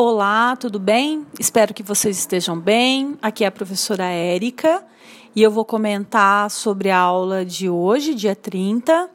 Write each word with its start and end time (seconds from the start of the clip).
Olá, 0.00 0.54
tudo 0.54 0.78
bem? 0.78 1.26
Espero 1.40 1.74
que 1.74 1.82
vocês 1.82 2.16
estejam 2.16 2.56
bem. 2.56 3.18
Aqui 3.20 3.42
é 3.42 3.48
a 3.48 3.50
professora 3.50 4.04
Érica 4.04 4.84
e 5.34 5.42
eu 5.42 5.50
vou 5.50 5.64
comentar 5.64 6.48
sobre 6.52 6.88
a 6.88 6.96
aula 6.96 7.44
de 7.44 7.68
hoje, 7.68 8.14
dia 8.14 8.36
30. 8.36 9.10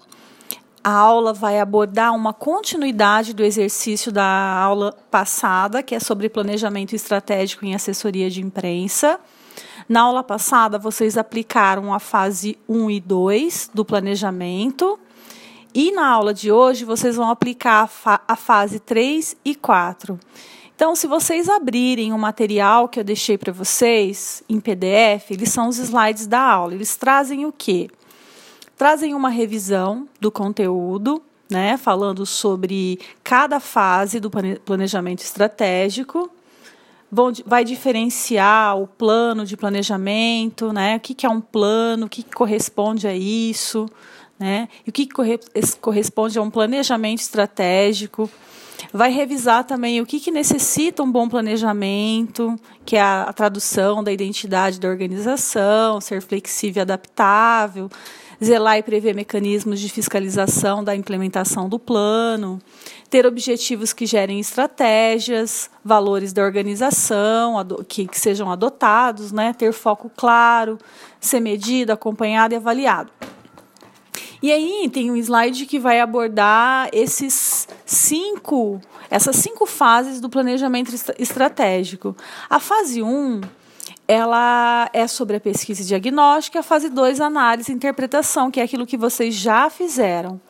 A 0.84 0.92
aula 0.92 1.32
vai 1.32 1.58
abordar 1.58 2.14
uma 2.14 2.34
continuidade 2.34 3.34
do 3.34 3.46
exercício 3.46 4.12
da 4.12 4.26
aula 4.26 4.92
passada, 5.10 5.82
que 5.82 5.96
é 5.96 6.02
sobre 6.02 6.28
planejamento 6.28 6.94
estratégico 6.94 7.64
em 7.64 7.74
assessoria 7.74 8.30
de 8.30 8.42
imprensa. 8.42 9.22
Na 9.88 10.02
aula 10.02 10.22
passada, 10.22 10.78
vocês 10.78 11.18
aplicaram 11.18 11.94
a 11.94 12.00
fase 12.00 12.58
1 12.68 12.92
e 12.92 13.00
2 13.00 13.72
do 13.74 13.86
planejamento. 13.86 15.00
E 15.74 15.94
na 15.94 16.10
aula 16.10 16.34
de 16.34 16.52
hoje, 16.52 16.84
vocês 16.84 17.16
vão 17.16 17.30
aplicar 17.30 17.84
a, 17.84 17.88
fa 17.88 18.22
a 18.28 18.36
fase 18.36 18.82
3 18.82 19.38
e 19.46 19.56
4. 19.56 20.20
Então, 20.84 20.98
se 20.98 21.08
vocês 21.08 21.48
abrirem 21.48 22.12
o 22.12 22.18
material 22.18 22.90
que 22.90 23.00
eu 23.00 23.06
deixei 23.06 23.38
para 23.38 23.54
vocês 23.54 24.44
em 24.50 24.60
PDF, 24.60 25.32
eles 25.32 25.48
são 25.48 25.70
os 25.70 25.78
slides 25.78 26.28
da 26.28 26.42
aula. 26.42 26.74
Eles 26.74 26.98
trazem 26.98 27.46
o 27.46 27.54
quê? 27.54 27.90
Trazem 28.76 29.14
uma 29.14 29.30
revisão 29.30 30.06
do 30.20 30.30
conteúdo, 30.30 31.24
né, 31.50 31.78
falando 31.78 32.26
sobre 32.26 33.00
cada 33.24 33.62
fase 33.62 34.20
do 34.20 34.30
planejamento 34.30 35.22
estratégico. 35.22 36.30
Vai 37.46 37.64
diferenciar 37.64 38.78
o 38.78 38.86
plano 38.86 39.46
de 39.46 39.56
planejamento, 39.56 40.74
né, 40.74 40.98
o 40.98 41.00
que, 41.00 41.14
que 41.14 41.26
é 41.26 41.30
um 41.30 41.40
plano, 41.40 42.08
o 42.08 42.10
que, 42.10 42.24
que 42.24 42.36
corresponde 42.36 43.08
a 43.08 43.16
isso 43.16 43.90
né? 44.40 44.68
E 44.86 44.90
o 44.90 44.94
que 44.94 45.08
corresponde 45.80 46.38
a 46.38 46.42
um 46.42 46.50
planejamento 46.50 47.20
estratégico. 47.20 48.30
Vai 48.92 49.12
revisar 49.12 49.64
também 49.64 50.02
o 50.02 50.06
que, 50.06 50.20
que 50.20 50.30
necessita 50.30 51.02
um 51.02 51.12
bom 51.12 51.30
planejamento, 51.30 52.56
que 52.86 52.96
é 52.96 53.02
a, 53.02 53.24
a 53.24 53.34
tradução 53.34 54.04
da 54.04 54.12
identidade 54.12 54.80
da 54.80 54.90
organização, 54.90 56.02
ser 56.02 56.22
flexível 56.22 56.82
e 56.82 56.84
adaptável, 56.84 57.90
zelar 58.44 58.78
e 58.78 58.84
prever 58.84 59.16
mecanismos 59.16 59.80
de 59.80 59.90
fiscalização 59.90 60.84
da 60.84 60.96
implementação 60.96 61.70
do 61.70 61.80
plano, 61.80 62.60
ter 63.10 63.26
objetivos 63.26 63.94
que 63.94 64.06
gerem 64.06 64.40
estratégias, 64.40 65.70
valores 65.84 66.34
da 66.34 66.44
organização 66.44 67.56
que, 67.88 68.08
que 68.08 68.20
sejam 68.20 68.52
adotados, 68.52 69.32
né? 69.32 69.54
ter 69.54 69.72
foco 69.72 70.12
claro, 70.16 70.78
ser 71.20 71.40
medido, 71.40 71.92
acompanhado 71.92 72.54
e 72.54 72.58
avaliado. 72.58 73.12
E 74.44 74.52
aí 74.52 74.90
tem 74.92 75.10
um 75.10 75.16
slide 75.16 75.66
que 75.66 75.80
vai 75.80 76.02
abordar 76.02 76.90
esses 76.92 77.66
cinco, 77.86 78.82
essas 79.10 79.38
cinco 79.38 79.66
fases 79.66 80.20
do 80.20 80.30
planejamento 80.30 80.94
estratégico. 81.18 82.14
A 82.50 82.60
fase 82.60 83.02
1 83.02 83.08
um, 83.08 83.40
ela 84.06 84.90
é 84.92 85.08
sobre 85.08 85.38
a 85.38 85.40
pesquisa 85.40 85.82
e 85.82 85.86
diagnóstica, 85.86 86.60
a 86.60 86.64
fase 86.64 86.90
2, 86.90 87.22
análise 87.22 87.72
e 87.72 87.76
interpretação, 87.76 88.52
que 88.52 88.60
é 88.60 88.64
aquilo 88.64 88.86
que 88.86 88.98
vocês 88.98 89.34
já 89.34 89.70
fizeram. 89.70 90.42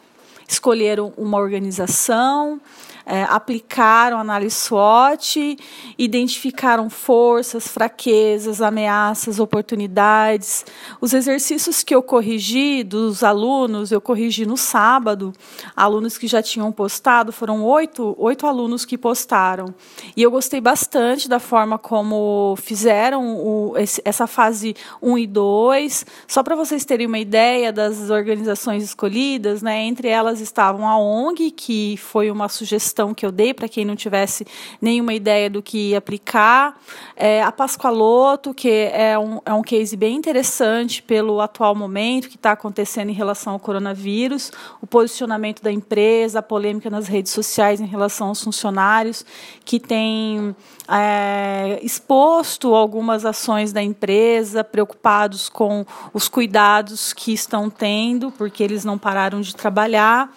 Escolheram 0.47 1.13
uma 1.16 1.38
organização, 1.38 2.59
é, 3.05 3.23
aplicaram 3.23 4.17
análise 4.17 4.55
SWOT, 4.55 5.57
identificaram 5.97 6.89
forças, 6.89 7.67
fraquezas, 7.67 8.61
ameaças, 8.61 9.39
oportunidades. 9.39 10.65
Os 11.01 11.13
exercícios 11.13 11.83
que 11.83 11.93
eu 11.93 12.01
corrigi 12.01 12.83
dos 12.83 13.23
alunos, 13.23 13.91
eu 13.91 13.99
corrigi 13.99 14.45
no 14.45 14.57
sábado, 14.57 15.33
alunos 15.75 16.17
que 16.17 16.27
já 16.27 16.41
tinham 16.41 16.71
postado, 16.71 17.31
foram 17.31 17.63
oito, 17.63 18.15
oito 18.17 18.47
alunos 18.47 18.85
que 18.85 18.97
postaram. 18.97 19.73
E 20.15 20.21
eu 20.21 20.31
gostei 20.31 20.61
bastante 20.61 21.27
da 21.27 21.39
forma 21.39 21.77
como 21.77 22.55
fizeram 22.61 23.38
o, 23.38 23.77
esse, 23.77 24.01
essa 24.05 24.27
fase 24.27 24.75
1 25.01 25.17
e 25.17 25.27
2. 25.27 26.05
Só 26.27 26.41
para 26.41 26.55
vocês 26.55 26.85
terem 26.85 27.07
uma 27.07 27.19
ideia 27.19 27.72
das 27.73 28.09
organizações 28.09 28.83
escolhidas, 28.83 29.61
né, 29.61 29.81
entre 29.81 30.07
elas 30.07 30.39
estavam 30.39 30.88
a 30.88 30.97
ONG, 30.97 31.51
que 31.51 31.97
foi 31.97 32.31
uma 32.31 32.47
sugestão 32.47 32.92
sugestão 32.93 33.13
que 33.13 33.25
eu 33.25 33.31
dei 33.31 33.53
para 33.53 33.67
quem 33.67 33.83
não 33.83 33.95
tivesse 33.95 34.45
nenhuma 34.79 35.13
ideia 35.13 35.49
do 35.49 35.61
que 35.61 35.95
aplicar. 35.95 36.79
É, 37.15 37.41
a 37.41 37.51
Pascoaloto, 37.51 38.53
que 38.53 38.69
é 38.69 39.17
um, 39.17 39.39
é 39.43 39.53
um 39.53 39.63
case 39.63 39.97
bem 39.97 40.15
interessante 40.15 41.01
pelo 41.01 41.41
atual 41.41 41.73
momento 41.73 42.29
que 42.29 42.35
está 42.35 42.51
acontecendo 42.51 43.09
em 43.09 43.13
relação 43.13 43.53
ao 43.53 43.59
coronavírus, 43.59 44.51
o 44.81 44.87
posicionamento 44.87 45.61
da 45.61 45.71
empresa, 45.71 46.39
a 46.39 46.41
polêmica 46.41 46.89
nas 46.89 47.07
redes 47.07 47.31
sociais 47.31 47.81
em 47.81 47.85
relação 47.85 48.27
aos 48.27 48.43
funcionários 48.43 49.25
que 49.65 49.79
têm 49.79 50.55
é, 50.87 51.79
exposto 51.81 52.75
algumas 52.75 53.25
ações 53.25 53.73
da 53.73 53.81
empresa, 53.81 54.63
preocupados 54.63 55.49
com 55.49 55.85
os 56.13 56.27
cuidados 56.27 57.13
que 57.13 57.33
estão 57.33 57.69
tendo, 57.69 58.31
porque 58.31 58.63
eles 58.63 58.85
não 58.85 58.97
pararam 58.97 59.41
de 59.41 59.55
trabalhar. 59.55 60.29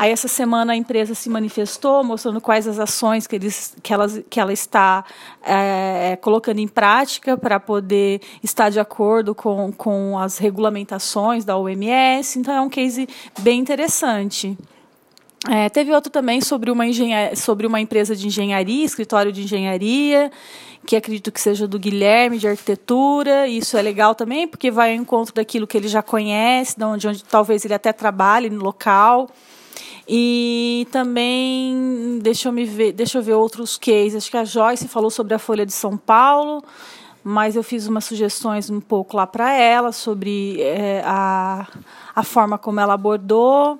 Aí 0.00 0.12
essa 0.12 0.28
semana 0.28 0.72
a 0.72 0.76
empresa 0.76 1.14
se 1.14 1.28
manifestou, 1.28 2.02
mostrando 2.02 2.40
quais 2.40 2.66
as 2.66 2.78
ações 2.78 3.26
que, 3.26 3.36
eles, 3.36 3.76
que, 3.82 3.92
ela, 3.92 4.08
que 4.08 4.40
ela 4.40 4.50
está 4.50 5.04
é, 5.42 6.16
colocando 6.22 6.58
em 6.58 6.66
prática 6.66 7.36
para 7.36 7.60
poder 7.60 8.22
estar 8.42 8.70
de 8.70 8.80
acordo 8.80 9.34
com, 9.34 9.70
com 9.70 10.18
as 10.18 10.38
regulamentações 10.38 11.44
da 11.44 11.54
OMS. 11.54 12.38
Então 12.38 12.54
é 12.54 12.62
um 12.62 12.70
case 12.70 13.06
bem 13.40 13.60
interessante. 13.60 14.56
É, 15.50 15.68
teve 15.68 15.92
outro 15.92 16.10
também 16.10 16.40
sobre 16.40 16.70
uma, 16.70 16.84
sobre 17.36 17.66
uma 17.66 17.78
empresa 17.78 18.16
de 18.16 18.26
engenharia, 18.26 18.86
escritório 18.86 19.30
de 19.30 19.42
engenharia, 19.42 20.32
que 20.86 20.96
acredito 20.96 21.30
que 21.30 21.42
seja 21.42 21.68
do 21.68 21.78
Guilherme, 21.78 22.38
de 22.38 22.48
arquitetura. 22.48 23.46
Isso 23.46 23.76
é 23.76 23.82
legal 23.82 24.14
também, 24.14 24.48
porque 24.48 24.70
vai 24.70 24.94
ao 24.94 24.96
encontro 24.96 25.34
daquilo 25.34 25.66
que 25.66 25.76
ele 25.76 25.88
já 25.88 26.02
conhece, 26.02 26.78
de 26.78 26.84
onde, 26.84 27.06
onde 27.06 27.22
talvez 27.22 27.66
ele 27.66 27.74
até 27.74 27.92
trabalhe 27.92 28.48
no 28.48 28.64
local. 28.64 29.28
E 30.12 30.88
também, 30.90 32.18
deixa 32.20 32.48
eu 32.48 32.52
me 32.52 32.64
ver, 32.64 32.90
deixa 32.90 33.18
eu 33.18 33.22
ver 33.22 33.34
outros 33.34 33.78
cases. 33.78 34.16
Acho 34.16 34.30
que 34.32 34.36
a 34.36 34.44
Joyce 34.44 34.88
falou 34.88 35.08
sobre 35.08 35.34
a 35.34 35.38
Folha 35.38 35.64
de 35.64 35.72
São 35.72 35.96
Paulo, 35.96 36.64
mas 37.22 37.54
eu 37.54 37.62
fiz 37.62 37.86
umas 37.86 38.06
sugestões 38.06 38.68
um 38.70 38.80
pouco 38.80 39.16
lá 39.16 39.24
para 39.24 39.52
ela 39.52 39.92
sobre 39.92 40.60
é, 40.60 41.00
a, 41.06 41.64
a 42.12 42.24
forma 42.24 42.58
como 42.58 42.80
ela 42.80 42.94
abordou. 42.94 43.78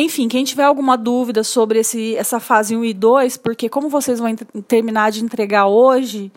Enfim, 0.00 0.28
quem 0.28 0.44
tiver 0.44 0.62
alguma 0.62 0.96
dúvida 0.96 1.42
sobre 1.42 1.80
esse, 1.80 2.14
essa 2.14 2.38
fase 2.38 2.76
1 2.76 2.84
e 2.84 2.94
2, 2.94 3.36
porque 3.38 3.68
como 3.68 3.88
vocês 3.88 4.20
vão 4.20 4.32
terminar 4.68 5.10
de 5.10 5.24
entregar 5.24 5.66
hoje, 5.66 6.30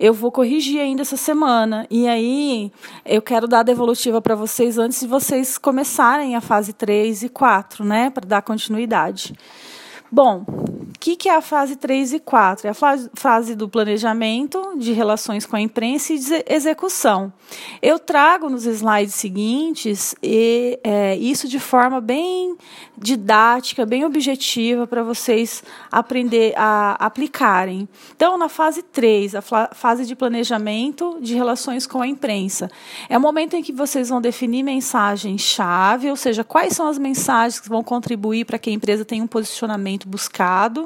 eu 0.00 0.12
vou 0.12 0.32
corrigir 0.32 0.80
ainda 0.80 1.02
essa 1.02 1.16
semana. 1.16 1.86
E 1.88 2.08
aí 2.08 2.72
eu 3.04 3.22
quero 3.22 3.46
dar 3.46 3.60
a 3.60 3.62
devolutiva 3.62 4.20
para 4.20 4.34
vocês 4.34 4.76
antes 4.76 4.98
de 4.98 5.06
vocês 5.06 5.56
começarem 5.56 6.34
a 6.34 6.40
fase 6.40 6.72
3 6.72 7.22
e 7.22 7.28
4, 7.28 7.84
né? 7.84 8.10
Para 8.10 8.26
dar 8.26 8.42
continuidade. 8.42 9.34
Bom, 10.10 10.44
que, 10.98 11.16
que, 11.16 11.28
é 11.28 11.36
a 11.36 11.40
fase 11.40 11.76
3 11.76 12.14
e 12.14 12.20
4? 12.20 12.68
É 12.68 12.70
a 12.70 12.74
fase, 13.14 13.54
do 13.54 13.68
planejamento, 13.68 14.74
de 14.76 14.92
relações 14.92 15.44
com 15.44 15.56
a 15.56 15.60
imprensa 15.60 16.12
e 16.12 16.18
de 16.18 16.44
execução. 16.48 17.32
Eu 17.82 17.98
trago 17.98 18.48
nos 18.48 18.66
slides 18.66 19.14
seguintes 19.14 20.14
e, 20.22 20.78
é, 20.82 21.16
isso 21.16 21.48
de 21.48 21.58
forma 21.58 22.00
bem 22.00 22.56
didática, 22.96 23.84
bem 23.84 24.04
objetiva 24.04 24.86
para 24.86 25.02
vocês 25.02 25.62
aprender 25.90 26.54
a 26.56 26.92
aplicarem. 27.04 27.88
Então, 28.14 28.38
na 28.38 28.48
fase 28.48 28.82
3, 28.82 29.34
a 29.34 29.42
fase 29.42 30.06
de 30.06 30.16
planejamento 30.16 31.18
de 31.20 31.34
relações 31.34 31.86
com 31.86 32.00
a 32.00 32.06
imprensa, 32.06 32.70
é 33.08 33.18
o 33.18 33.20
momento 33.20 33.54
em 33.54 33.62
que 33.62 33.72
vocês 33.72 34.08
vão 34.08 34.20
definir 34.20 34.62
mensagem-chave, 34.62 36.10
ou 36.10 36.16
seja, 36.16 36.42
quais 36.42 36.74
são 36.74 36.88
as 36.88 36.98
mensagens 36.98 37.60
que 37.60 37.68
vão 37.68 37.82
contribuir 37.82 38.44
para 38.44 38.58
que 38.58 38.70
a 38.70 38.72
empresa 38.72 39.04
tenha 39.04 39.22
um 39.22 39.26
posicionamento 39.26 40.08
buscado 40.08 40.85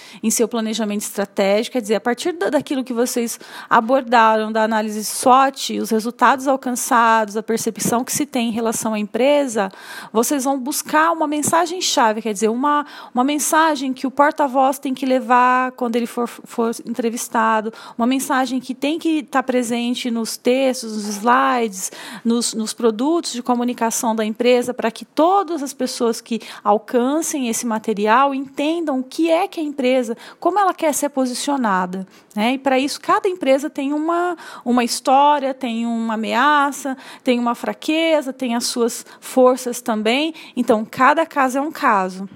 em 0.21 0.29
seu 0.29 0.47
planejamento 0.47 1.01
estratégico, 1.01 1.73
quer 1.73 1.81
dizer, 1.81 1.95
a 1.95 2.01
partir 2.01 2.33
daquilo 2.33 2.83
que 2.83 2.93
vocês 2.93 3.39
abordaram 3.69 4.51
da 4.51 4.63
análise 4.63 5.03
SWOT, 5.03 5.79
os 5.79 5.89
resultados 5.89 6.47
alcançados, 6.47 7.37
a 7.37 7.43
percepção 7.43 8.03
que 8.03 8.11
se 8.11 8.25
tem 8.25 8.49
em 8.49 8.51
relação 8.51 8.93
à 8.93 8.99
empresa, 8.99 9.71
vocês 10.11 10.43
vão 10.43 10.59
buscar 10.59 11.11
uma 11.11 11.27
mensagem-chave, 11.27 12.21
quer 12.21 12.33
dizer, 12.33 12.49
uma, 12.49 12.85
uma 13.13 13.23
mensagem 13.23 13.93
que 13.93 14.07
o 14.07 14.11
porta-voz 14.11 14.79
tem 14.79 14.93
que 14.93 15.05
levar 15.05 15.71
quando 15.73 15.95
ele 15.95 16.07
for, 16.07 16.27
for 16.27 16.71
entrevistado, 16.85 17.73
uma 17.97 18.07
mensagem 18.07 18.59
que 18.59 18.73
tem 18.73 18.97
que 18.97 19.19
estar 19.19 19.43
presente 19.43 20.09
nos 20.09 20.37
textos, 20.37 20.93
nos 20.93 21.07
slides, 21.07 21.91
nos, 22.23 22.53
nos 22.53 22.73
produtos 22.73 23.33
de 23.33 23.43
comunicação 23.43 24.15
da 24.15 24.25
empresa, 24.25 24.73
para 24.73 24.91
que 24.91 25.05
todas 25.05 25.61
as 25.61 25.73
pessoas 25.73 26.21
que 26.21 26.41
alcancem 26.63 27.47
esse 27.47 27.65
material 27.65 28.33
entendam 28.33 28.99
o 28.99 29.03
que 29.03 29.29
é 29.29 29.47
que 29.47 29.59
a 29.59 29.63
empresa 29.63 30.00
empresa, 30.01 30.17
como 30.39 30.59
ela 30.59 30.73
quer 30.73 30.93
ser 30.93 31.09
posicionada. 31.09 32.05
Né? 32.35 32.53
E 32.53 32.57
para 32.57 32.79
isso, 32.79 32.99
cada 32.99 33.29
empresa 33.29 33.69
tem 33.69 33.93
uma, 33.93 34.35
uma 34.65 34.83
história, 34.83 35.53
tem 35.53 35.85
uma 35.85 36.15
ameaça, 36.15 36.97
tem 37.23 37.39
uma 37.39 37.55
fraqueza, 37.55 38.33
tem 38.33 38.55
as 38.55 38.65
suas 38.65 39.05
forças 39.19 39.81
também. 39.81 40.33
Então, 40.55 40.85
cada 40.89 41.25
caso 41.25 41.57
é 41.57 41.61
um 41.61 41.71
caso. 41.71 42.27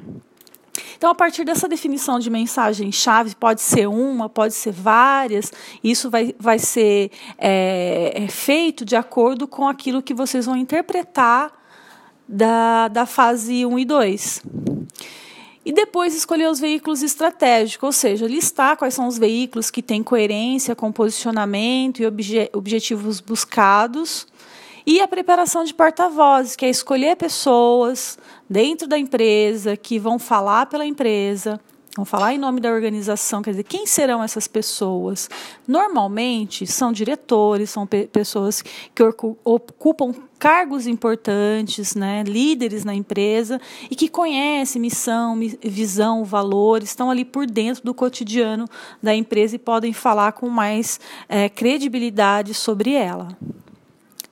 Então, 0.97 1.09
a 1.09 1.15
partir 1.15 1.43
dessa 1.43 1.67
definição 1.67 2.19
de 2.19 2.29
mensagem-chave, 2.29 3.35
pode 3.35 3.61
ser 3.61 3.87
uma, 3.87 4.29
pode 4.29 4.53
ser 4.53 4.71
várias, 4.71 5.51
isso 5.83 6.09
vai, 6.09 6.33
vai 6.39 6.59
ser 6.59 7.11
é, 7.37 8.23
é 8.23 8.27
feito 8.27 8.85
de 8.85 8.95
acordo 8.95 9.47
com 9.47 9.67
aquilo 9.67 10.01
que 10.01 10.13
vocês 10.13 10.45
vão 10.45 10.55
interpretar 10.55 11.51
da, 12.27 12.87
da 12.87 13.05
fase 13.05 13.65
1 13.65 13.79
e 13.79 13.85
2. 13.85 14.43
E 15.65 15.73
depois 15.73 16.15
escolher 16.15 16.47
os 16.47 16.59
veículos 16.59 17.01
estratégicos, 17.01 17.87
ou 17.87 17.91
seja, 17.91 18.27
listar 18.27 18.77
quais 18.77 18.93
são 18.93 19.07
os 19.07 19.17
veículos 19.17 19.71
que 19.71 19.81
têm 19.81 20.03
coerência 20.03 20.75
com 20.75 20.91
posicionamento 20.91 22.01
e 22.01 22.05
obje 22.05 22.47
objetivos 22.53 23.19
buscados. 23.19 24.27
E 24.85 25.01
a 25.01 25.07
preparação 25.07 25.63
de 25.63 25.73
porta-vozes, 25.73 26.55
que 26.55 26.67
é 26.67 26.69
escolher 26.69 27.15
pessoas 27.15 28.19
dentro 28.47 28.87
da 28.87 28.99
empresa 28.99 29.75
que 29.75 29.97
vão 29.97 30.19
falar 30.19 30.67
pela 30.67 30.85
empresa, 30.85 31.59
vão 31.95 32.03
falar 32.03 32.33
em 32.33 32.37
nome 32.37 32.59
da 32.59 32.69
organização, 32.69 33.41
quer 33.41 33.51
dizer, 33.51 33.63
quem 33.63 33.87
serão 33.87 34.21
essas 34.21 34.47
pessoas? 34.47 35.29
Normalmente 35.65 36.67
são 36.67 36.91
diretores, 36.91 37.69
são 37.69 37.87
pe 37.87 38.05
pessoas 38.07 38.61
que 38.61 39.01
ocupam 39.43 40.13
cargos 40.37 40.85
importantes, 40.85 41.95
né, 41.95 42.23
líderes 42.23 42.83
na 42.83 42.93
empresa 42.93 43.59
e 43.89 43.95
que 43.95 44.09
conhecem 44.09 44.81
missão, 44.81 45.39
visão, 45.63 46.25
valores, 46.25 46.89
estão 46.89 47.09
ali 47.09 47.23
por 47.23 47.45
dentro 47.45 47.81
do 47.83 47.93
cotidiano 47.93 48.67
da 49.01 49.15
empresa 49.15 49.55
e 49.55 49.59
podem 49.59 49.93
falar 49.93 50.33
com 50.33 50.49
mais 50.49 50.99
é, 51.29 51.47
credibilidade 51.47 52.53
sobre 52.53 52.93
ela. 52.93 53.29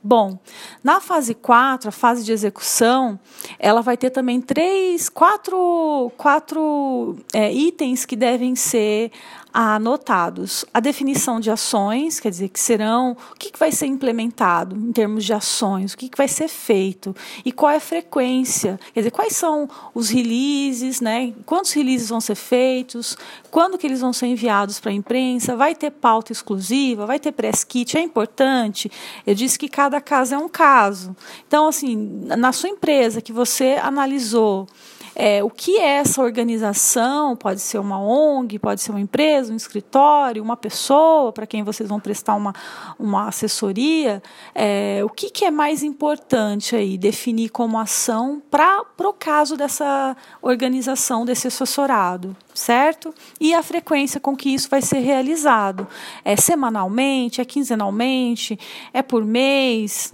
Bom, 0.04 0.38
na 0.84 1.00
fase 1.00 1.34
4, 1.34 1.88
a 1.88 1.92
fase 1.92 2.26
de 2.26 2.34
execução, 2.34 3.18
ela 3.58 3.82
vai 3.82 3.96
ter 3.96 4.10
também 4.10 4.42
três, 4.42 5.08
quatro, 5.08 6.12
quatro 6.18 7.16
é, 7.32 7.54
itens 7.54 8.06
que 8.06 8.18
devem 8.18 8.54
ser 8.54 9.12
anotados 9.54 10.66
a 10.74 10.80
definição 10.80 11.40
de 11.40 11.52
ações, 11.52 12.20
quer 12.20 12.32
dizer, 12.32 12.50
que 12.50 12.60
serão, 12.60 13.16
o 13.32 13.36
que, 13.36 13.52
que 13.52 13.60
vai 13.60 13.72
ser 13.72 13.86
implementado 13.86 14.76
em 14.76 14.92
termos 14.92 15.24
de 15.24 15.32
ações, 15.32 15.94
o 15.94 15.98
que, 15.98 16.10
que 16.10 16.18
vai 16.18 16.28
ser 16.28 16.48
feito 16.48 17.16
e 17.46 17.52
qual 17.52 17.72
é 17.72 17.76
a 17.76 17.80
frequência, 17.80 18.80
quer 18.94 19.02
dizer, 19.02 19.12
quais 19.12 19.36
são 19.36 19.70
os 19.94 20.10
releases, 20.10 21.00
né? 21.00 21.34
quantos 21.46 21.72
releases 21.72 22.10
vão 22.10 22.20
ser 22.20 22.34
feitos, 22.34 23.16
quando 23.52 23.78
que 23.78 23.86
eles 23.86 24.02
vão 24.02 24.12
ser 24.12 24.26
enviados 24.26 24.80
para 24.80 24.90
a 24.90 24.94
imprensa, 24.94 25.56
vai 25.56 25.76
ter 25.76 25.92
pauta 25.92 26.32
exclusiva, 26.32 27.06
vai 27.06 27.20
ter 27.20 27.32
press 27.32 27.64
kit, 27.64 27.96
é 27.96 28.02
importante. 28.02 28.92
Eu 29.26 29.36
disse 29.36 29.60
que 29.60 29.70
cada 29.70 29.93
caso 30.01 30.36
é 30.36 30.38
um 30.38 30.50
caso. 30.50 31.16
Então, 31.48 31.68
assim, 31.68 31.95
na 32.25 32.51
sua 32.51 32.69
empresa 32.69 33.22
que 33.22 33.31
você 33.31 33.80
analisou, 33.81 34.68
é, 35.15 35.44
o 35.44 35.50
que 35.50 35.77
é 35.77 35.98
essa 35.98 36.21
organização, 36.21 37.36
pode 37.36 37.60
ser 37.60 37.77
uma 37.77 38.00
ONG, 38.00 38.57
pode 38.57 38.81
ser 38.81 38.92
uma 38.92 39.00
empresa, 39.00 39.54
um 39.54 39.56
escritório, 39.56 40.42
uma 40.42 40.57
pessoa 40.57 41.31
para 41.31 41.45
quem 41.45 41.63
vocês 41.63 41.88
vão 41.88 42.00
prestar 42.00 42.36
uma, 42.36 42.54
uma 42.98 43.27
assessoria, 43.27 44.21
é, 44.56 45.01
o 45.04 45.10
que, 45.10 45.30
que 45.30 45.45
é 45.45 45.51
mais 45.51 45.83
importante 45.83 46.75
aí, 46.75 46.98
definir 46.98 47.50
como 47.50 47.77
ação 47.77 48.42
para 48.50 48.83
o 49.00 49.13
caso 49.13 49.56
dessa 49.56 50.15
organização, 50.42 51.25
desse 51.25 51.48
assessorado, 51.48 52.36
certo? 52.54 53.13
E 53.39 53.54
a 53.54 53.62
frequência 53.62 54.19
com 54.19 54.36
que 54.36 54.50
isso 54.50 54.69
vai 54.69 54.81
ser 54.81 55.00
realizado. 55.00 55.88
É 56.25 56.36
semanalmente, 56.36 57.42
é 57.42 57.45
quinzenalmente, 57.45 58.57
é 58.94 59.01
por 59.01 59.24
mês, 59.25 60.13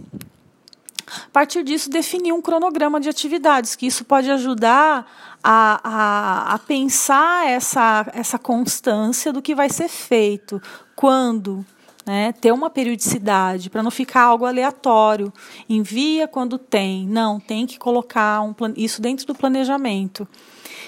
a 1.26 1.30
partir 1.32 1.64
disso, 1.64 1.90
definir 1.90 2.34
um 2.34 2.42
cronograma 2.42 3.00
de 3.00 3.10
atividades, 3.10 3.76
que 3.76 3.86
isso 3.86 4.06
pode 4.06 4.30
ajudar 4.30 5.06
a, 5.44 5.80
a, 5.84 6.54
a 6.56 6.60
pensar 6.60 7.48
essa, 7.48 8.06
essa 8.14 8.38
constância 8.38 9.32
do 9.32 9.42
que 9.42 9.56
vai 9.56 9.70
ser 9.70 9.88
feito, 9.88 10.62
quando, 10.96 11.66
né, 12.06 12.34
ter 12.34 12.52
uma 12.52 12.70
periodicidade 12.70 13.70
para 13.70 13.82
não 13.82 13.92
ficar 13.92 14.24
algo 14.24 14.46
aleatório. 14.46 15.32
Envia 15.68 16.28
quando 16.28 16.58
tem. 16.58 17.08
Não, 17.08 17.40
tem 17.40 17.66
que 17.66 17.80
colocar 17.80 18.42
um, 18.42 18.54
isso 18.76 19.02
dentro 19.02 19.26
do 19.26 19.36
planejamento. 19.36 20.28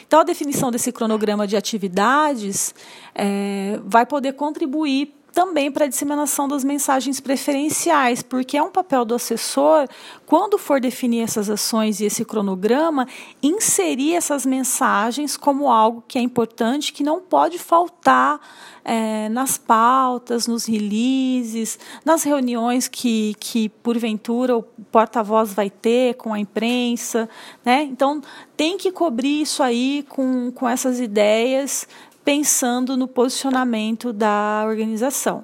Então, 0.06 0.20
a 0.20 0.24
definição 0.24 0.72
desse 0.72 0.92
cronograma 0.92 1.48
de 1.48 1.56
atividades 1.56 2.76
é, 3.16 3.80
vai 3.86 4.06
poder 4.06 4.34
contribuir 4.34 5.14
também 5.34 5.72
para 5.72 5.86
a 5.86 5.88
disseminação 5.88 6.48
das 6.48 6.64
mensagens 6.64 7.20
preferenciais, 7.20 8.22
porque 8.22 8.58
é 8.58 8.64
um 8.64 8.70
papel 8.70 9.06
do 9.06 9.16
assessor, 9.16 9.88
quando 10.26 10.58
for 10.58 10.80
definir 10.80 11.22
essas 11.22 11.50
ações 11.50 12.00
e 12.00 12.06
esse 12.06 12.26
cronograma, 12.26 13.08
inserir 13.42 14.16
essas 14.16 14.46
mensagens 14.46 15.38
como 15.38 15.70
algo 15.70 16.04
que 16.08 16.18
é 16.18 16.22
importante, 16.22 16.94
que 16.94 17.04
não 17.04 17.20
pode 17.22 17.58
faltar 17.58 18.40
é, 18.84 19.30
nas 19.30 19.58
pautas, 19.58 20.48
nos 20.48 20.66
releases, 20.66 21.80
nas 22.04 22.24
reuniões 22.24 22.88
que, 22.88 23.36
que 23.40 23.70
porventura 23.70 24.58
o 24.58 24.64
porta-voz 24.64 25.54
vai 25.54 25.70
ter 25.70 26.16
com 26.16 26.34
a 26.34 26.40
imprensa. 26.40 27.30
Né? 27.64 27.84
Então, 27.84 28.22
tem 28.58 28.78
que 28.78 28.92
cobrir 28.92 29.42
isso 29.42 29.64
aí 29.64 30.06
com, 30.10 30.52
com 30.52 30.68
essas 30.68 31.00
ideias 31.00 31.88
pensando 32.24 32.96
no 32.96 33.08
posicionamento 33.08 34.14
da 34.14 34.64
organização. 34.66 35.44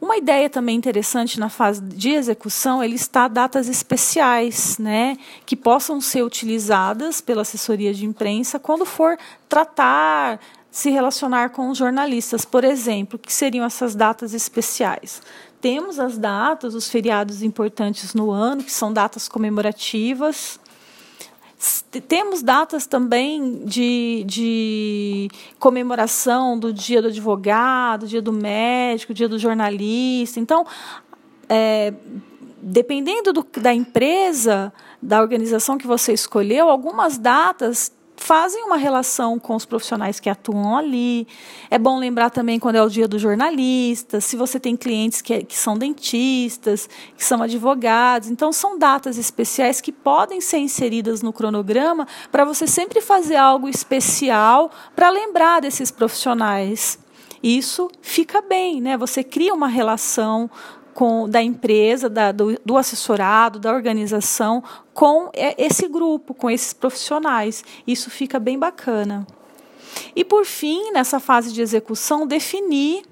Uma 0.00 0.18
ideia 0.18 0.50
também 0.50 0.76
interessante 0.76 1.40
na 1.40 1.48
fase 1.48 1.80
de 1.80 2.10
execução 2.10 2.82
é 2.82 2.86
listar 2.86 3.30
datas 3.30 3.68
especiais, 3.68 4.76
né, 4.76 5.16
que 5.46 5.56
possam 5.56 6.00
ser 6.00 6.22
utilizadas 6.22 7.22
pela 7.22 7.42
assessoria 7.42 7.94
de 7.94 8.04
imprensa 8.04 8.58
quando 8.58 8.84
for 8.84 9.16
tratar, 9.48 10.40
se 10.70 10.90
relacionar 10.90 11.50
com 11.50 11.70
os 11.70 11.78
jornalistas, 11.78 12.44
por 12.44 12.64
exemplo, 12.64 13.18
que 13.18 13.32
seriam 13.32 13.64
essas 13.64 13.94
datas 13.94 14.34
especiais. 14.34 15.22
Temos 15.58 15.98
as 15.98 16.18
datas, 16.18 16.74
os 16.74 16.90
feriados 16.90 17.42
importantes 17.42 18.12
no 18.12 18.30
ano, 18.30 18.62
que 18.62 18.72
são 18.72 18.92
datas 18.92 19.26
comemorativas, 19.26 20.60
temos 22.08 22.42
datas 22.42 22.86
também 22.86 23.64
de, 23.64 24.24
de 24.26 25.28
comemoração 25.58 26.58
do 26.58 26.72
dia 26.72 27.00
do 27.00 27.08
advogado, 27.08 28.06
dia 28.06 28.20
do 28.20 28.32
médico, 28.32 29.14
dia 29.14 29.28
do 29.28 29.38
jornalista. 29.38 30.40
Então, 30.40 30.66
é, 31.48 31.94
dependendo 32.60 33.32
do, 33.32 33.46
da 33.60 33.72
empresa, 33.72 34.72
da 35.00 35.20
organização 35.20 35.78
que 35.78 35.86
você 35.86 36.12
escolheu, 36.12 36.68
algumas 36.68 37.18
datas 37.18 37.93
fazem 38.24 38.64
uma 38.64 38.78
relação 38.78 39.38
com 39.38 39.54
os 39.54 39.66
profissionais 39.66 40.18
que 40.18 40.30
atuam 40.30 40.78
ali. 40.78 41.28
É 41.70 41.78
bom 41.78 41.98
lembrar 41.98 42.30
também 42.30 42.58
quando 42.58 42.76
é 42.76 42.82
o 42.82 42.88
dia 42.88 43.06
do 43.06 43.18
jornalista, 43.18 44.18
se 44.18 44.34
você 44.34 44.58
tem 44.58 44.74
clientes 44.74 45.20
que, 45.20 45.44
que 45.44 45.54
são 45.54 45.76
dentistas, 45.76 46.88
que 47.14 47.22
são 47.22 47.42
advogados. 47.42 48.30
Então, 48.30 48.50
são 48.50 48.78
datas 48.78 49.18
especiais 49.18 49.82
que 49.82 49.92
podem 49.92 50.40
ser 50.40 50.56
inseridas 50.56 51.20
no 51.20 51.34
cronograma 51.34 52.08
para 52.32 52.46
você 52.46 52.66
sempre 52.66 53.02
fazer 53.02 53.36
algo 53.36 53.68
especial 53.68 54.70
para 54.96 55.10
lembrar 55.10 55.60
desses 55.60 55.90
profissionais. 55.90 56.98
Isso 57.42 57.90
fica 58.00 58.40
bem, 58.40 58.80
né? 58.80 58.96
Você 58.96 59.22
cria 59.22 59.52
uma 59.52 59.68
relação 59.68 60.50
com, 60.94 61.28
da 61.28 61.42
empresa, 61.42 62.08
da, 62.08 62.32
do, 62.32 62.58
do 62.64 62.76
assessorado, 62.76 63.58
da 63.58 63.72
organização, 63.72 64.62
com 64.92 65.30
esse 65.34 65.88
grupo, 65.88 66.32
com 66.32 66.48
esses 66.48 66.72
profissionais. 66.72 67.64
Isso 67.86 68.10
fica 68.10 68.38
bem 68.38 68.58
bacana. 68.58 69.26
E 70.14 70.24
por 70.24 70.44
fim, 70.44 70.92
nessa 70.92 71.20
fase 71.20 71.52
de 71.52 71.60
execução, 71.60 72.26
definir 72.26 73.04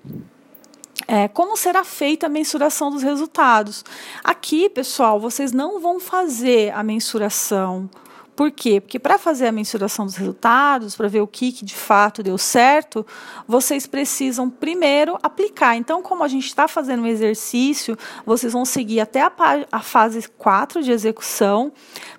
é, 1.06 1.28
como 1.28 1.56
será 1.56 1.84
feita 1.84 2.26
a 2.26 2.28
mensuração 2.28 2.90
dos 2.90 3.02
resultados. 3.02 3.84
Aqui, 4.22 4.68
pessoal, 4.68 5.18
vocês 5.18 5.52
não 5.52 5.80
vão 5.80 5.98
fazer 5.98 6.72
a 6.74 6.82
mensuração 6.82 7.90
por 8.34 8.50
quê? 8.50 8.80
Porque 8.80 8.98
para 8.98 9.18
fazer 9.18 9.46
a 9.46 9.52
mensuração 9.52 10.06
dos 10.06 10.16
resultados, 10.16 10.96
para 10.96 11.06
ver 11.06 11.20
o 11.20 11.26
que, 11.26 11.52
que 11.52 11.64
de 11.64 11.74
fato 11.74 12.22
deu 12.22 12.38
certo, 12.38 13.06
vocês 13.46 13.86
precisam 13.86 14.48
primeiro 14.48 15.18
aplicar. 15.22 15.76
Então, 15.76 16.02
como 16.02 16.24
a 16.24 16.28
gente 16.28 16.46
está 16.46 16.66
fazendo 16.66 17.02
um 17.02 17.06
exercício, 17.06 17.96
vocês 18.24 18.52
vão 18.52 18.64
seguir 18.64 19.00
até 19.00 19.20
a, 19.20 19.30
a 19.70 19.80
fase 19.80 20.26
4 20.38 20.82
de 20.82 20.90
execução, 20.90 21.72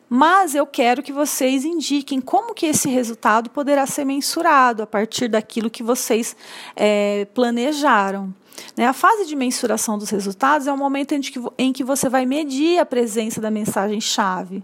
mas 0.08 0.54
eu 0.54 0.68
quero 0.68 1.02
que 1.02 1.12
vocês 1.12 1.66
indiquem 1.66 2.22
como 2.22 2.54
que 2.54 2.68
esse 2.68 2.88
resultado 2.88 3.50
poderá 3.50 3.88
ser 3.88 4.06
mensurado 4.06 4.84
a 4.84 4.88
partir 4.88 5.28
daquilo 5.28 5.72
que 5.72 5.82
vocês 5.82 6.36
é, 6.76 7.26
planejaram. 7.34 8.32
Né? 8.78 8.86
A 8.86 8.94
fase 8.94 9.26
de 9.26 9.36
mensuração 9.36 9.98
dos 9.98 10.10
resultados 10.10 10.68
é 10.68 10.72
o 10.72 10.78
momento 10.78 11.14
em 11.14 11.22
que, 11.22 11.40
em 11.58 11.74
que 11.74 11.84
você 11.84 12.10
vai 12.10 12.26
medir 12.26 12.80
a 12.80 12.86
presença 12.86 13.42
da 13.42 13.50
mensagem-chave. 13.50 14.64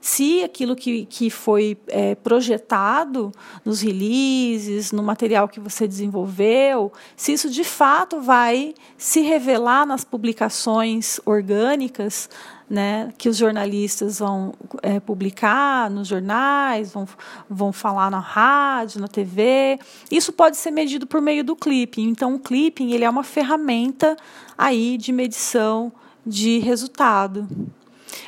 Se 0.00 0.42
aquilo 0.42 0.74
que, 0.74 1.04
que 1.06 1.28
foi 1.28 1.76
é, 1.88 2.14
projetado 2.14 3.30
nos 3.64 3.82
releases, 3.82 4.92
no 4.92 5.02
material 5.02 5.48
que 5.48 5.60
você 5.60 5.86
desenvolveu, 5.86 6.92
se 7.16 7.32
isso 7.32 7.50
de 7.50 7.64
fato 7.64 8.20
vai 8.20 8.74
se 8.96 9.20
revelar 9.20 9.84
nas 9.84 10.04
publicações 10.04 11.20
orgânicas 11.26 12.28
né, 12.70 13.12
que 13.18 13.28
os 13.28 13.36
jornalistas 13.36 14.20
vão 14.20 14.54
é, 14.80 15.00
publicar 15.00 15.90
nos 15.90 16.06
jornais, 16.06 16.92
vão, 16.92 17.06
vão 17.48 17.72
falar 17.72 18.08
na 18.12 18.20
rádio, 18.20 19.00
na 19.00 19.08
TV. 19.08 19.76
Isso 20.08 20.32
pode 20.32 20.56
ser 20.56 20.70
medido 20.70 21.04
por 21.04 21.20
meio 21.20 21.42
do 21.42 21.56
clipping. 21.56 22.08
Então, 22.08 22.36
o 22.36 22.38
clipping 22.38 22.92
ele 22.92 23.04
é 23.04 23.10
uma 23.10 23.24
ferramenta 23.24 24.16
aí 24.56 24.96
de 24.96 25.10
medição 25.10 25.92
de 26.24 26.58
resultado. 26.60 27.48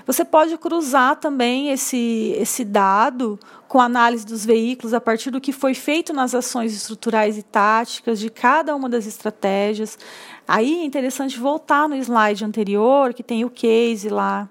Você 0.07 0.25
pode 0.25 0.57
cruzar 0.59 1.17
também 1.17 1.71
esse, 1.71 2.35
esse 2.39 2.65
dado 2.65 3.39
com 3.69 3.81
análise 3.81 4.27
dos 4.27 4.45
veículos 4.45 4.93
a 4.93 5.01
partir 5.01 5.31
do 5.31 5.41
que 5.41 5.53
foi 5.53 5.75
feito 5.75 6.13
nas 6.13 6.35
ações 6.35 6.75
estruturais 6.75 7.39
e 7.39 7.43
táticas 7.43 8.19
de 8.21 8.29
cada 8.29 8.77
uma 8.77 8.89
das 8.89 9.07
estratégias. 9.07 9.99
Aí 10.47 10.81
é 10.81 10.85
interessante 10.85 11.39
voltar 11.39 11.89
no 11.89 11.97
slide 11.97 12.45
anterior, 12.45 13.15
que 13.15 13.23
tem 13.23 13.45
o 13.45 13.51
case 13.51 14.09
lá, 14.09 14.49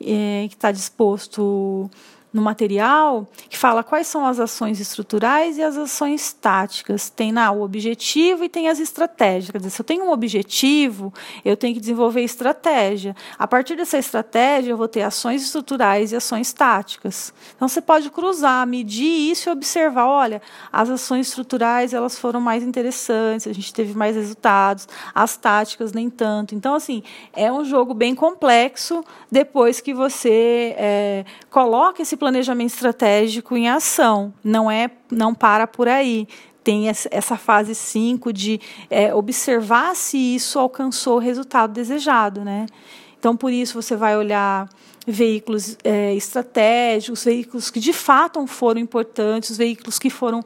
é, 0.00 0.46
que 0.48 0.54
está 0.54 0.70
disposto 0.70 1.90
no 2.32 2.40
material 2.40 3.26
que 3.48 3.58
fala 3.58 3.82
quais 3.82 4.06
são 4.06 4.24
as 4.24 4.38
ações 4.38 4.80
estruturais 4.80 5.58
e 5.58 5.62
as 5.62 5.76
ações 5.76 6.32
táticas. 6.32 7.10
Tem 7.10 7.32
lá 7.32 7.50
o 7.50 7.62
objetivo 7.62 8.44
e 8.44 8.48
tem 8.48 8.68
as 8.68 8.78
estratégias. 8.78 9.50
Quer 9.50 9.58
dizer, 9.58 9.70
se 9.70 9.80
eu 9.80 9.84
tenho 9.84 10.04
um 10.04 10.12
objetivo, 10.12 11.12
eu 11.44 11.56
tenho 11.56 11.74
que 11.74 11.80
desenvolver 11.80 12.22
estratégia. 12.22 13.16
A 13.38 13.46
partir 13.46 13.76
dessa 13.76 13.98
estratégia, 13.98 14.70
eu 14.70 14.76
vou 14.76 14.88
ter 14.88 15.02
ações 15.02 15.42
estruturais 15.42 16.12
e 16.12 16.16
ações 16.16 16.52
táticas. 16.52 17.32
Então, 17.56 17.68
você 17.68 17.80
pode 17.80 18.10
cruzar, 18.10 18.66
medir 18.66 19.30
isso 19.30 19.48
e 19.48 19.52
observar, 19.52 20.06
olha, 20.06 20.40
as 20.72 20.88
ações 20.88 21.28
estruturais 21.28 21.92
elas 21.92 22.18
foram 22.18 22.40
mais 22.40 22.62
interessantes, 22.62 23.46
a 23.46 23.52
gente 23.52 23.72
teve 23.72 23.96
mais 23.96 24.14
resultados, 24.16 24.88
as 25.14 25.36
táticas 25.36 25.92
nem 25.92 26.08
tanto. 26.08 26.54
Então, 26.54 26.74
assim, 26.74 27.02
é 27.32 27.50
um 27.50 27.64
jogo 27.64 27.92
bem 27.94 28.14
complexo 28.14 29.04
depois 29.30 29.80
que 29.80 29.92
você 29.92 30.74
é, 30.78 31.24
coloca 31.50 32.02
esse 32.02 32.16
planejamento 32.20 32.74
estratégico 32.74 33.56
em 33.56 33.68
ação. 33.68 34.32
Não 34.44 34.70
é, 34.70 34.90
não 35.10 35.34
para 35.34 35.66
por 35.66 35.88
aí. 35.88 36.28
Tem 36.62 36.88
essa 36.88 37.36
fase 37.36 37.74
5 37.74 38.32
de 38.32 38.60
é, 38.90 39.12
observar 39.14 39.96
se 39.96 40.18
isso 40.18 40.58
alcançou 40.58 41.16
o 41.16 41.18
resultado 41.18 41.72
desejado, 41.72 42.44
né? 42.44 42.66
Então, 43.20 43.36
por 43.36 43.52
isso, 43.52 43.80
você 43.80 43.94
vai 43.94 44.16
olhar 44.16 44.66
veículos 45.06 45.76
é, 45.84 46.14
estratégicos, 46.14 47.24
veículos 47.24 47.70
que 47.70 47.80
de 47.80 47.92
fato 47.92 48.46
foram 48.46 48.80
importantes, 48.80 49.56
veículos 49.56 49.98
que 49.98 50.08
foram 50.10 50.42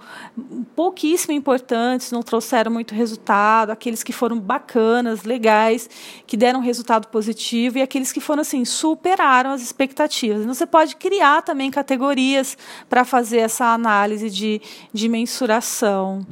pouquíssimo 0.75 1.33
importantes, 1.33 2.11
não 2.11 2.23
trouxeram 2.23 2.73
muito 2.73 2.95
resultado, 2.95 3.71
aqueles 3.71 4.03
que 4.03 4.13
foram 4.13 4.39
bacanas, 4.39 5.25
legais, 5.25 5.89
que 6.27 6.37
deram 6.37 6.61
resultado 6.61 7.09
positivo 7.09 7.79
e 7.79 7.83
aqueles 7.83 8.13
que 8.13 8.21
foram 8.21 8.41
assim 8.43 8.65
superaram 8.65 9.51
as 9.51 9.63
expectativas. 9.63 10.43
Então 10.43 10.55
você 10.55 10.67
pode 10.67 10.97
criar 10.97 11.43
também 11.43 11.71
categorias 11.71 12.57
para 12.89 13.05
fazer 13.05 13.39
essa 13.39 13.67
análise 13.67 14.31
de, 14.31 14.61
de 14.93 15.09
mensuração, 15.09 16.27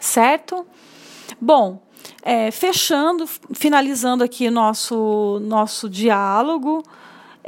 certo? 0.00 0.66
Bom, 1.40 1.82
é, 2.22 2.50
fechando, 2.50 3.26
finalizando 3.52 4.24
aqui 4.24 4.50
nosso 4.50 5.40
nosso 5.44 5.88
diálogo. 5.88 6.82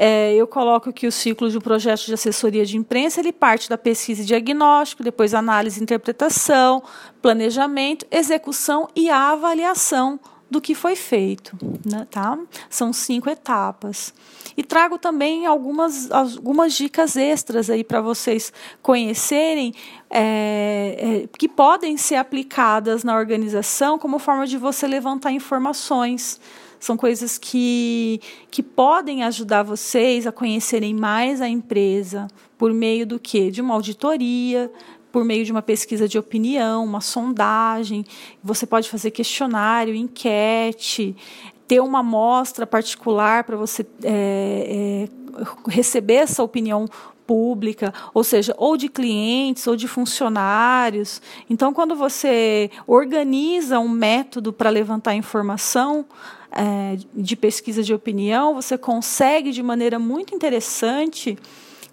É, 0.00 0.32
eu 0.34 0.46
coloco 0.46 0.92
que 0.92 1.08
o 1.08 1.12
ciclo 1.12 1.50
de 1.50 1.58
um 1.58 1.60
projeto 1.60 2.06
de 2.06 2.14
assessoria 2.14 2.64
de 2.64 2.76
imprensa 2.76 3.20
ele 3.20 3.32
parte 3.32 3.68
da 3.68 3.76
pesquisa 3.76 4.22
e 4.22 4.24
diagnóstico, 4.24 5.02
depois 5.02 5.34
análise 5.34 5.80
e 5.80 5.82
interpretação, 5.82 6.82
planejamento, 7.20 8.06
execução 8.10 8.88
e 8.94 9.10
avaliação 9.10 10.20
do 10.50 10.60
que 10.60 10.74
foi 10.74 10.96
feito. 10.96 11.56
Né, 11.84 12.06
tá? 12.10 12.38
São 12.68 12.92
cinco 12.92 13.28
etapas. 13.28 14.12
E 14.56 14.62
trago 14.62 14.98
também 14.98 15.46
algumas, 15.46 16.10
algumas 16.10 16.74
dicas 16.74 17.16
extras 17.16 17.70
aí 17.70 17.84
para 17.84 18.00
vocês 18.00 18.52
conhecerem 18.82 19.74
é, 20.10 21.24
é, 21.24 21.28
que 21.38 21.48
podem 21.48 21.96
ser 21.96 22.16
aplicadas 22.16 23.04
na 23.04 23.16
organização 23.16 23.98
como 23.98 24.18
forma 24.18 24.46
de 24.46 24.56
você 24.56 24.86
levantar 24.86 25.30
informações 25.32 26.40
são 26.80 26.96
coisas 26.96 27.38
que, 27.38 28.20
que 28.50 28.62
podem 28.62 29.24
ajudar 29.24 29.62
vocês 29.62 30.26
a 30.26 30.32
conhecerem 30.32 30.94
mais 30.94 31.40
a 31.40 31.48
empresa 31.48 32.28
por 32.56 32.72
meio 32.72 33.06
do 33.06 33.18
que? 33.18 33.50
De 33.50 33.60
uma 33.60 33.74
auditoria, 33.74 34.70
por 35.10 35.24
meio 35.24 35.44
de 35.44 35.52
uma 35.52 35.62
pesquisa 35.62 36.08
de 36.08 36.18
opinião, 36.18 36.84
uma 36.84 37.00
sondagem. 37.00 38.04
Você 38.42 38.66
pode 38.66 38.88
fazer 38.88 39.10
questionário, 39.10 39.94
enquete, 39.94 41.16
ter 41.66 41.80
uma 41.80 42.00
amostra 42.00 42.66
particular 42.66 43.44
para 43.44 43.56
você 43.56 43.86
é, 44.02 45.08
é, 45.38 45.70
receber 45.70 46.14
essa 46.14 46.42
opinião 46.42 46.86
pública, 47.26 47.92
ou 48.14 48.24
seja, 48.24 48.54
ou 48.56 48.74
de 48.76 48.88
clientes 48.88 49.66
ou 49.66 49.76
de 49.76 49.86
funcionários. 49.86 51.20
Então, 51.48 51.74
quando 51.74 51.94
você 51.94 52.70
organiza 52.86 53.78
um 53.78 53.88
método 53.88 54.50
para 54.50 54.70
levantar 54.70 55.14
informação, 55.14 56.06
é, 56.50 56.96
de 57.14 57.36
pesquisa 57.36 57.82
de 57.82 57.92
opinião, 57.92 58.54
você 58.54 58.78
consegue 58.78 59.52
de 59.52 59.62
maneira 59.62 59.98
muito 59.98 60.34
interessante 60.34 61.36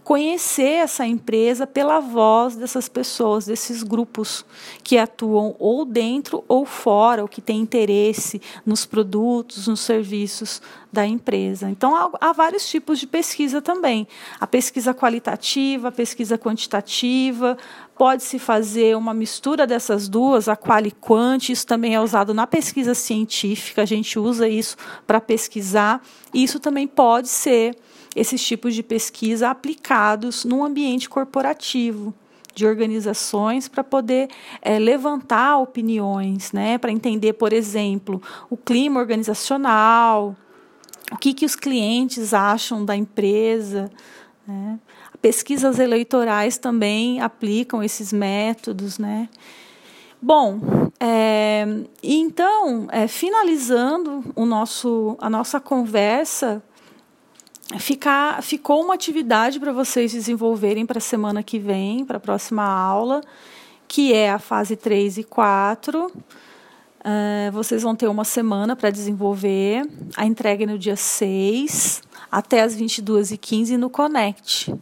conhecer 0.06 0.84
essa 0.84 1.04
empresa 1.04 1.66
pela 1.66 2.00
voz 2.00 2.56
dessas 2.56 2.88
pessoas, 2.88 3.48
desses 3.48 3.82
grupos 3.82 4.46
que 4.84 5.00
atuam 5.00 5.56
ou 5.58 5.84
dentro 5.84 6.44
ou 6.48 6.64
fora, 6.64 7.24
ou 7.24 7.28
que 7.28 7.42
têm 7.42 7.60
interesse 7.60 8.40
nos 8.64 8.86
produtos, 8.86 9.68
nos 9.68 9.80
serviços 9.80 10.62
da 10.96 11.06
empresa. 11.06 11.70
Então, 11.70 12.10
há, 12.20 12.32
vários 12.32 12.68
tipos 12.68 12.98
de 12.98 13.06
pesquisa 13.06 13.62
também. 13.62 14.08
A 14.40 14.48
pesquisa 14.48 14.94
qualitativa, 14.94 15.90
a 15.90 15.92
pesquisa 15.92 16.38
quantitativa, 16.38 17.58
pode-se 17.98 18.40
fazer 18.40 18.96
uma 18.96 19.14
mistura 19.14 19.68
dessas 19.68 20.08
duas, 20.08 20.48
a 20.48 20.56
qual 20.56 20.86
e 20.86 20.92
quant, 20.92 21.50
isso 21.50 21.68
também 21.68 21.94
é 21.96 22.02
usado 22.02 22.34
na 22.34 22.48
pesquisa 22.48 22.96
científica, 22.96 23.82
a 23.82 23.86
gente 23.86 24.18
usa 24.18 24.48
isso 24.48 24.78
para 25.06 25.20
pesquisar, 25.20 26.02
e 26.34 26.44
isso 26.44 26.60
também 26.60 26.88
pode 26.88 27.28
ser 27.28 27.76
esses 28.16 28.42
tipos 28.42 28.74
de 28.74 28.82
pesquisa 28.82 29.50
aplicados 29.50 30.46
num 30.46 30.64
ambiente 30.64 31.10
corporativo 31.10 32.14
de 32.54 32.66
organizações 32.66 33.68
para 33.68 33.84
poder 33.84 34.30
é, 34.62 34.80
levantar 34.80 35.58
opiniões, 35.58 36.54
né, 36.54 36.78
para 36.78 36.92
entender, 36.92 37.34
por 37.34 37.52
exemplo, 37.52 38.22
o 38.50 38.56
clima 38.56 39.02
organizacional, 39.02 40.36
o 41.12 41.18
que, 41.18 41.34
que 41.34 41.46
os 41.46 41.56
clientes 41.56 42.34
acham 42.34 42.84
da 42.84 42.96
empresa. 42.96 43.92
Né. 44.48 44.80
Pesquisas 45.22 45.80
eleitorais 45.80 46.58
também 46.58 47.22
aplicam 47.22 47.84
esses 47.84 48.12
métodos. 48.12 48.98
Né. 48.98 49.30
Bom, 50.22 50.60
é, 51.00 51.66
então, 52.02 52.88
é, 52.92 53.08
finalizando 53.08 54.24
o 54.36 54.46
nosso, 54.46 55.16
a 55.20 55.30
nossa 55.30 55.60
conversa, 55.60 56.64
ficar, 57.80 58.42
ficou 58.42 58.84
uma 58.84 58.94
atividade 58.94 59.60
para 59.60 59.72
vocês 59.72 60.12
desenvolverem 60.12 60.86
para 60.86 60.98
a 60.98 61.02
semana 61.02 61.44
que 61.44 61.60
vem, 61.60 62.06
para 62.06 62.18
a 62.18 62.20
próxima 62.20 62.64
aula, 62.64 63.22
que 63.88 64.14
é 64.14 64.32
a 64.32 64.40
fase 64.40 64.76
3 64.76 65.20
e 65.20 65.24
4. 65.24 66.12
Uh, 67.06 67.52
vocês 67.52 67.84
vão 67.84 67.96
ter 67.96 68.08
uma 68.08 68.26
semana 68.26 68.76
para 68.76 68.90
desenvolver. 68.90 69.88
A 70.18 70.26
entrega 70.26 70.64
é 70.64 70.66
no 70.66 70.76
dia 70.76 70.96
6, 70.96 72.02
até 72.32 72.62
as 72.62 72.76
22h15 72.76 73.78
no 73.78 73.92
Connect. 73.92 74.74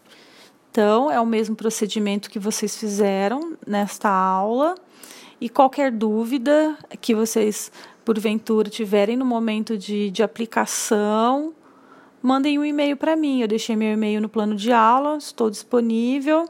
Então, 0.72 1.12
é 1.12 1.20
o 1.20 1.26
mesmo 1.26 1.54
procedimento 1.54 2.30
que 2.30 2.40
vocês 2.40 2.78
fizeram 2.78 3.58
nesta 3.68 4.10
aula. 4.10 4.76
E 5.42 5.50
qualquer 5.50 5.92
dúvida 5.92 6.78
que 7.02 7.14
vocês, 7.14 7.70
porventura, 8.06 8.70
tiverem 8.70 9.18
no 9.18 9.26
momento 9.26 9.78
de, 9.78 10.10
de 10.10 10.24
aplicação, 10.24 11.54
mandem 12.22 12.58
um 12.58 12.64
e-mail 12.64 12.96
para 12.96 13.18
mim. 13.18 13.42
Eu 13.42 13.50
deixei 13.50 13.76
meu 13.76 13.92
e-mail 13.92 14.22
no 14.22 14.30
plano 14.30 14.56
de 14.56 14.72
aula, 14.72 15.18
estou 15.18 15.50
disponível. 15.50 16.48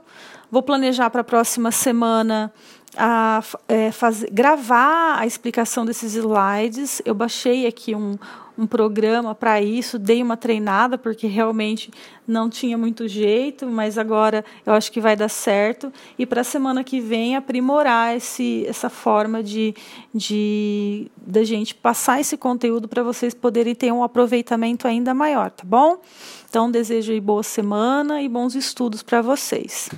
Vou 0.51 0.61
planejar 0.61 1.09
para 1.09 1.21
a 1.21 1.23
próxima 1.23 1.71
semana 1.71 2.53
a 2.97 3.43
é, 3.67 3.91
fazer, 3.91 4.29
gravar 4.31 5.17
a 5.19 5.25
explicação 5.25 5.85
desses 5.85 6.15
slides. 6.15 7.01
Eu 7.05 7.15
baixei 7.15 7.65
aqui 7.65 7.95
um, 7.95 8.17
um 8.57 8.67
programa 8.67 9.33
para 9.33 9.61
isso, 9.61 9.97
dei 9.97 10.21
uma 10.21 10.37
treinada, 10.37 10.97
porque 10.97 11.27
realmente 11.27 11.91
não 12.27 12.49
tinha 12.49 12.77
muito 12.77 13.07
jeito, 13.07 13.67
mas 13.67 13.97
agora 13.97 14.45
eu 14.65 14.73
acho 14.73 14.91
que 14.91 15.01
vai 15.01 15.15
dar 15.15 15.29
certo. 15.29 15.91
E 16.17 16.25
para 16.25 16.41
a 16.41 16.43
semana 16.43 16.83
que 16.83 16.99
vem 16.99 17.35
aprimorar 17.35 18.15
esse, 18.15 18.65
essa 18.67 18.89
forma 18.89 19.41
de, 19.41 19.73
de 20.13 21.11
da 21.17 21.43
gente 21.43 21.73
passar 21.73 22.19
esse 22.19 22.37
conteúdo 22.37 22.87
para 22.87 23.01
vocês 23.01 23.33
poderem 23.33 23.73
ter 23.73 23.91
um 23.91 24.03
aproveitamento 24.03 24.87
ainda 24.87 25.13
maior, 25.13 25.49
tá 25.49 25.63
bom? 25.65 25.97
Então 26.49 26.69
desejo 26.69 27.11
aí 27.11 27.19
boa 27.19 27.43
semana 27.43 28.21
e 28.21 28.29
bons 28.29 28.55
estudos 28.55 29.01
para 29.01 29.21
vocês. 29.21 29.89